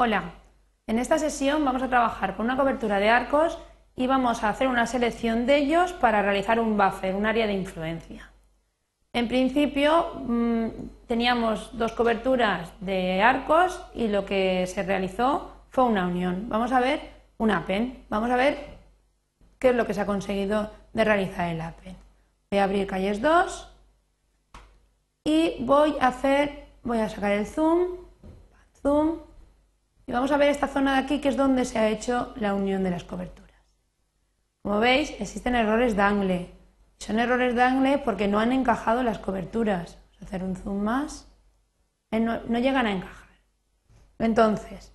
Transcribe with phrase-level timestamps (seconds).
[0.00, 0.34] Hola,
[0.86, 3.58] en esta sesión vamos a trabajar con una cobertura de arcos
[3.96, 7.54] y vamos a hacer una selección de ellos para realizar un buffer, un área de
[7.54, 8.30] influencia.
[9.12, 10.66] En principio mm,
[11.08, 16.48] teníamos dos coberturas de arcos y lo que se realizó fue una unión.
[16.48, 17.00] Vamos a ver
[17.36, 18.56] un APEN, vamos a ver
[19.58, 21.96] qué es lo que se ha conseguido de realizar el APEN.
[22.52, 23.68] Voy a abrir calles 2
[25.24, 27.96] y voy a hacer, voy a sacar el zoom,
[28.80, 29.26] zoom,
[30.08, 32.54] y vamos a ver esta zona de aquí que es donde se ha hecho la
[32.54, 33.60] unión de las coberturas.
[34.62, 36.50] Como veis, existen errores de angle.
[36.96, 39.98] Son errores de angle porque no han encajado las coberturas.
[39.98, 41.30] Vamos a hacer un zoom más.
[42.10, 43.28] Eh, no, llegan a encajar.
[44.18, 44.94] Entonces,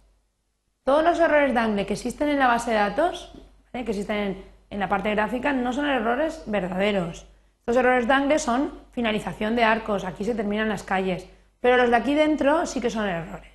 [0.83, 3.33] todos los errores de angle que existen en la base de datos,
[3.71, 7.27] que existen en, en la parte gráfica, no son errores verdaderos.
[7.59, 11.27] Estos errores de angle son finalización de arcos, aquí se terminan las calles,
[11.59, 13.52] pero los de aquí dentro sí que son errores.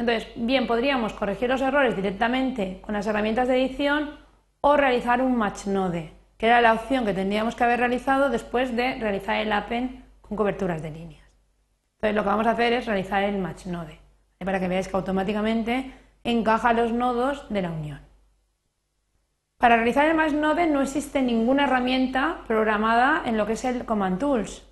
[0.00, 4.16] Entonces, bien, podríamos corregir los errores directamente con las herramientas de edición
[4.62, 8.74] o realizar un match node, que era la opción que tendríamos que haber realizado después
[8.74, 11.22] de realizar el append con coberturas de líneas.
[11.96, 14.00] Entonces, lo que vamos a hacer es realizar el match node,
[14.38, 15.92] para que veáis que automáticamente
[16.24, 18.00] encaja los nodos de la unión.
[19.58, 23.84] Para realizar el match node no existe ninguna herramienta programada en lo que es el
[23.84, 24.66] command tools.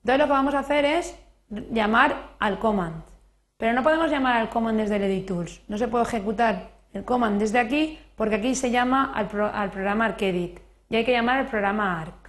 [0.00, 1.16] Entonces, lo que vamos a hacer es
[1.70, 3.11] llamar al command.
[3.62, 5.62] Pero no podemos llamar al command desde el Edit Tools.
[5.68, 10.58] No se puede ejecutar el command desde aquí porque aquí se llama al, programa ArcEdit
[10.90, 12.28] y hay que llamar al programa Arc.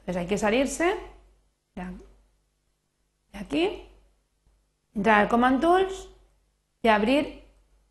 [0.00, 0.94] Entonces hay que salirse
[1.74, 1.84] de
[3.32, 3.82] aquí,
[4.94, 6.10] entrar al Command Tools
[6.82, 7.44] y abrir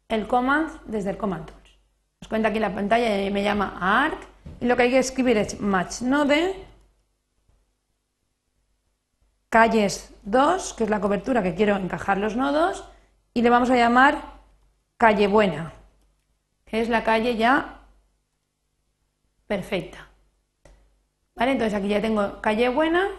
[0.08, 1.80] el command desde el Command Tools.
[2.21, 4.19] Os cuenta aquí la pantalla y me llama Arc
[4.61, 6.64] y lo que hay que escribir es match node
[9.53, 12.89] calles 2, que es la cobertura que quiero encajar los nodos,
[13.35, 14.17] y le vamos a llamar
[14.97, 15.73] calle buena,
[16.65, 17.81] que es la calle ya
[19.45, 20.09] perfecta.
[21.36, 21.52] ¿Vale?
[21.52, 23.09] Entonces aquí ya tengo calle buena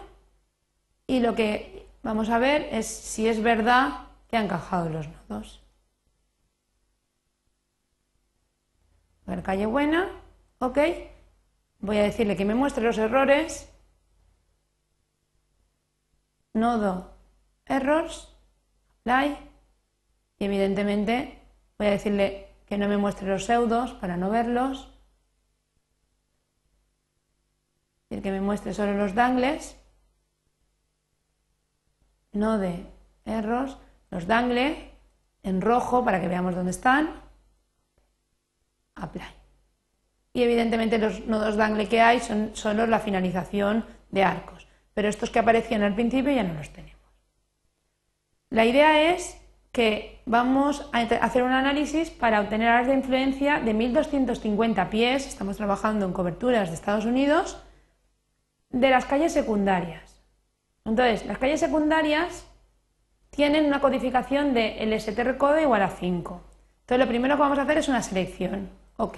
[1.07, 5.63] y lo que vamos a ver es si es verdad que ha encajado los nodos.
[9.25, 10.09] A ver, calle buena,
[10.59, 10.79] ok.
[11.79, 13.71] Voy a decirle que me muestre los errores
[16.55, 17.11] nodo
[17.65, 18.33] errors,
[19.01, 19.37] apply,
[20.39, 21.39] y evidentemente
[21.77, 24.89] voy a decirle que no me muestre los pseudos para no verlos,
[28.09, 29.77] decir que me muestre solo los dangles,
[32.31, 32.85] node
[33.25, 33.77] errors,
[34.09, 34.91] los dangle
[35.43, 37.21] en rojo para que veamos dónde están,
[38.95, 39.23] apply.
[40.33, 44.54] Y evidentemente los nodos dangle que hay son solo la finalización de arcos
[44.95, 46.95] pero estos que aparecían al principio ya no los tenemos.
[48.49, 49.37] La idea es
[49.71, 55.57] que vamos a hacer un análisis para obtener áreas de influencia de 1250 pies, estamos
[55.57, 57.61] trabajando en coberturas de Estados Unidos,
[58.69, 60.23] de las calles secundarias.
[60.85, 62.47] Entonces, las calles secundarias
[63.31, 66.41] tienen una codificación de el code igual a 5.
[66.81, 68.69] Entonces, lo primero que vamos a hacer es una selección.
[68.95, 69.17] Ok.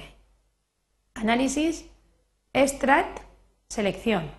[1.13, 1.88] Análisis,
[2.53, 3.19] extract,
[3.69, 4.31] selección.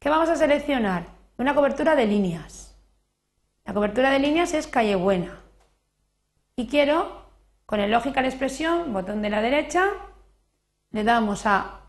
[0.00, 1.04] ¿Qué vamos a seleccionar?
[1.36, 2.74] Una cobertura de líneas.
[3.66, 5.38] La cobertura de líneas es calle buena.
[6.56, 7.26] Y quiero,
[7.66, 9.84] con el Logical Expresión, botón de la derecha,
[10.90, 11.82] le damos a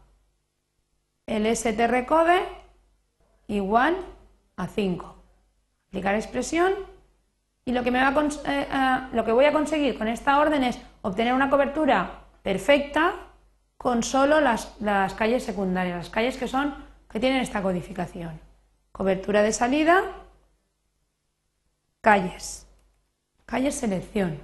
[1.25, 2.44] el strcode
[3.47, 3.95] igual
[4.57, 5.23] a 5.
[5.88, 6.73] Aplicar expresión
[7.63, 8.13] y lo que, me va
[8.45, 13.13] eh, eh, lo que voy a conseguir con esta orden es obtener una cobertura perfecta
[13.78, 18.39] con solo las, las calles secundarias, las calles que son que tienen esta codificación.
[18.91, 20.01] Cobertura de salida,
[21.99, 22.67] calles,
[23.45, 24.39] calles selección.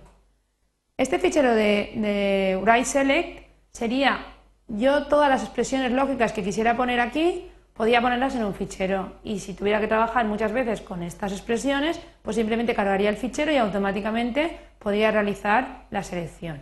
[0.97, 4.25] Este fichero de, de Select sería
[4.67, 9.39] yo todas las expresiones lógicas que quisiera poner aquí, podía ponerlas en un fichero y
[9.39, 13.57] si tuviera que trabajar muchas veces con estas expresiones, pues simplemente cargaría el fichero y
[13.57, 16.61] automáticamente podría realizar la selección.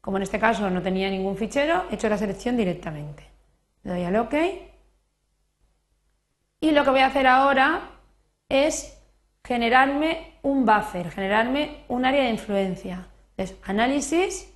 [0.00, 3.24] Como en este caso no tenía ningún fichero, he hecho la selección directamente.
[3.82, 4.34] Le doy al OK
[6.64, 7.90] y lo que voy a hacer ahora
[8.48, 8.98] es
[9.44, 13.06] generarme un buffer, generarme un área de influencia.
[13.36, 14.50] Entonces, análisis,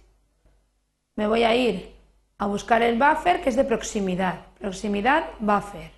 [1.16, 1.94] me voy a ir
[2.38, 4.36] a buscar el buffer que es de proximidad.
[4.58, 5.90] Proximidad, buffer.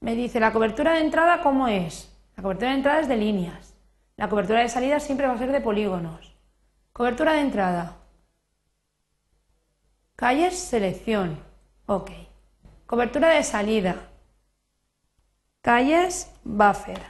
[0.00, 2.12] Me dice la cobertura de entrada, ¿cómo es?
[2.36, 3.76] La cobertura de entrada es de líneas.
[4.16, 6.34] La cobertura de salida siempre va a ser de polígonos.
[6.92, 7.98] Cobertura de entrada.
[10.16, 11.38] Calles, selección.
[11.86, 12.10] Ok.
[12.86, 14.10] Cobertura de salida.
[15.64, 17.00] Calles, buffer.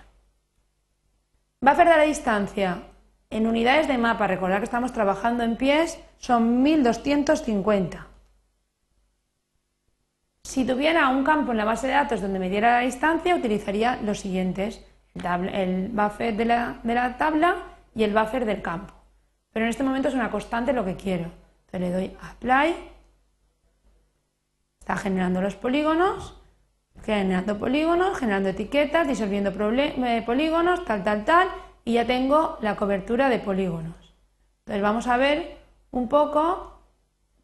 [1.61, 2.83] Buffer de la distancia,
[3.29, 8.07] En unidades de mapa, recordad que estamos trabajando en pies, son 1250.
[10.45, 13.99] Si tuviera un campo en la base de datos donde me diera la distancia, utilizaría
[14.03, 17.57] los siguientes, el buffer de la, de la tabla
[17.93, 18.95] y el buffer del campo.
[19.53, 21.25] Pero en este momento es una constante lo que quiero.
[21.67, 22.77] Entonces le doy Apply,
[24.79, 26.44] está generando los polígonos,
[27.05, 31.49] generando polígonos, generando etiquetas, disolviendo eh, polígonos, tal, tal, tal,
[31.85, 33.95] y ya tengo la cobertura de polígonos.
[34.61, 35.59] Entonces vamos a ver
[35.91, 36.81] un poco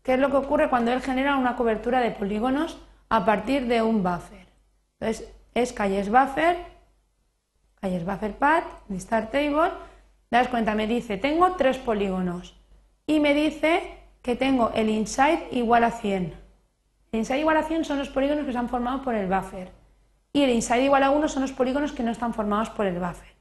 [0.02, 2.78] qué es lo que ocurre cuando él genera una cobertura de polígonos
[3.10, 4.46] a partir de un buffer.
[4.98, 6.56] Entonces es calles buffer,
[7.80, 8.64] calles buffer path,
[8.98, 9.72] start table,
[10.30, 12.56] das cuenta, me dice, tengo tres polígonos
[13.06, 16.49] y me dice que tengo el inside igual a 100.
[17.12, 19.72] El inside igual a 100 son los polígonos que se han formado por el buffer
[20.32, 22.98] y el inside igual a 1 son los polígonos que no están formados por el
[22.98, 23.34] buffer.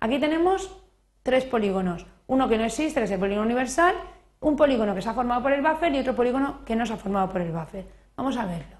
[0.00, 0.76] Aquí tenemos
[1.22, 3.94] tres polígonos, uno que no existe, que es el polígono universal,
[4.40, 6.94] un polígono que se ha formado por el buffer y otro polígono que no se
[6.94, 7.86] ha formado por el buffer.
[8.16, 8.76] Vamos a verlo.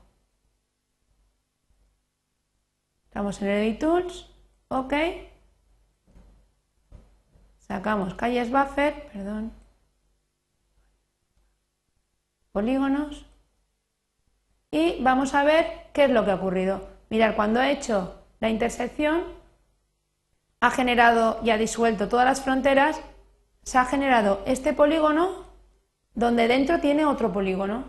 [3.04, 4.28] Estamos en Edit Tools,
[4.68, 4.94] OK.
[7.58, 9.52] Sacamos calles buffer, perdón.
[12.50, 13.31] Polígonos.
[15.00, 16.88] Vamos a ver qué es lo que ha ocurrido.
[17.10, 19.22] Mirad, cuando he hecho la intersección,
[20.60, 23.00] ha generado y ha disuelto todas las fronteras,
[23.62, 25.46] se ha generado este polígono
[26.14, 27.84] donde dentro tiene otro polígono.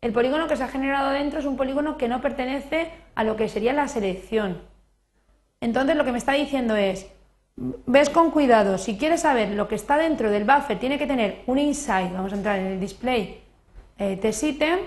[0.00, 3.36] El polígono que se ha generado dentro es un polígono que no pertenece a lo
[3.36, 4.60] que sería la selección.
[5.60, 7.06] Entonces lo que me está diciendo es,
[7.56, 11.42] ves con cuidado, si quieres saber lo que está dentro del buffer, tiene que tener
[11.46, 13.42] un inside, vamos a entrar en el display
[13.98, 14.80] eh, item,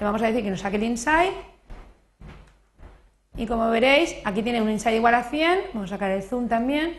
[0.00, 1.32] le vamos a decir que nos saque el inside,
[3.36, 6.48] y como veréis, aquí tiene un inside igual a 100, vamos a sacar el zoom
[6.48, 6.98] también,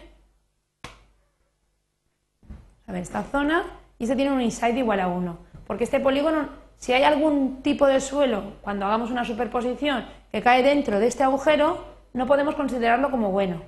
[2.87, 3.65] a ver esta zona,
[3.99, 5.37] y este tiene un inside igual a 1,
[5.67, 10.63] porque este polígono si hay algún tipo de suelo, cuando hagamos una superposición, que cae
[10.63, 13.61] dentro de este agujero, no podemos considerarlo como bueno.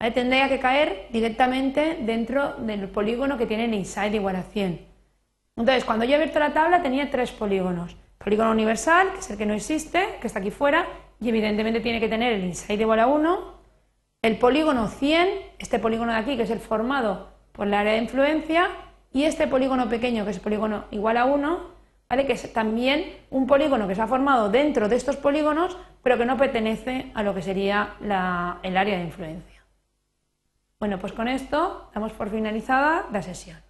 [0.00, 4.84] Tendría que caer directamente dentro del polígono que tiene el inside igual a 100.
[5.56, 7.96] Entonces, cuando yo he abierto la tabla tenía tres polígonos.
[8.24, 10.86] Polígono universal, que es el que no existe, que está aquí fuera,
[11.20, 13.54] y evidentemente tiene que tener el inside igual a 1.
[14.22, 15.28] El polígono 100,
[15.58, 18.70] este polígono de aquí, que es el formado por el área de influencia,
[19.12, 21.74] y este polígono pequeño, que es el polígono igual a 1,
[22.08, 26.24] que es también un polígono que se ha formado dentro de estos polígonos, pero que
[26.24, 29.62] no pertenece a lo que sería el área de influencia.
[30.78, 33.63] Bueno, pues con esto damos por finalizada la sesión.